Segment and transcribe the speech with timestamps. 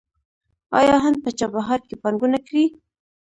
[0.79, 2.65] آیا هند په چابهار کې پانګونه کړې؟